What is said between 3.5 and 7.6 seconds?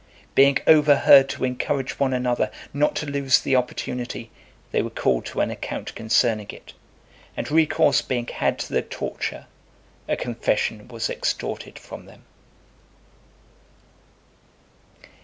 opportunity, they were called to an account concerning it; and